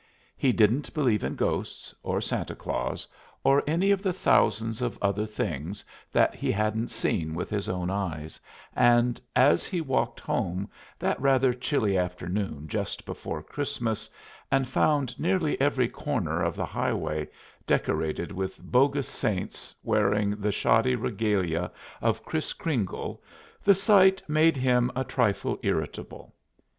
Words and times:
He 0.35 0.51
didn't 0.51 0.95
believe 0.95 1.23
in 1.23 1.35
ghosts, 1.35 1.93
or 2.01 2.21
Santa 2.21 2.55
Claus, 2.55 3.07
or 3.43 3.61
any 3.67 3.91
of 3.91 4.01
the 4.01 4.13
thousands 4.13 4.81
of 4.81 4.97
other 4.99 5.27
things 5.27 5.85
that 6.11 6.33
he 6.33 6.51
hadn't 6.51 6.89
seen 6.89 7.35
with 7.35 7.51
his 7.51 7.69
own 7.69 7.91
eyes, 7.91 8.39
and 8.75 9.21
as 9.35 9.67
he 9.67 9.79
walked 9.79 10.19
home 10.19 10.67
that 10.97 11.21
rather 11.21 11.53
chilly 11.53 11.99
afternoon 11.99 12.67
just 12.67 13.05
before 13.05 13.43
Christmas 13.43 14.09
and 14.51 14.67
found 14.67 15.19
nearly 15.19 15.61
every 15.61 15.87
corner 15.87 16.41
of 16.41 16.55
the 16.55 16.65
highway 16.65 17.27
decorated 17.67 18.31
with 18.31 18.57
bogus 18.59 19.07
Saints, 19.07 19.75
wearing 19.83 20.31
the 20.31 20.51
shoddy 20.51 20.95
regalia 20.95 21.69
of 22.01 22.25
Kris 22.25 22.53
Kringle, 22.53 23.21
the 23.63 23.75
sight 23.75 24.23
made 24.27 24.57
him 24.57 24.91
a 24.95 25.03
trifle 25.03 25.59
irritable. 25.61 26.33